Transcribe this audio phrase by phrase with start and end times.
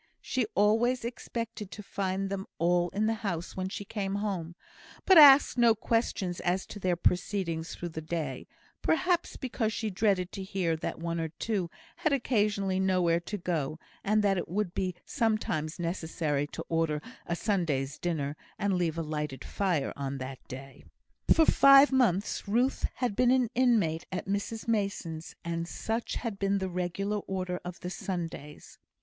[0.19, 4.55] She always expected to find them all in the house when she came home,
[5.05, 8.47] but asked no questions as to their proceedings through the day;
[8.81, 13.77] perhaps because she dreaded to hear that one or two had occasionally nowhere to go,
[14.03, 19.03] and that it would be sometimes necessary to order a Sunday's dinner, and leave a
[19.03, 20.83] lighted fire on that day.
[21.31, 26.57] For five months Ruth had been an inmate at Mrs Mason's, and such had been
[26.57, 28.79] the regular order of the Sundays.